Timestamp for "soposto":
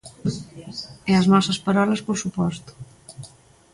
2.23-2.71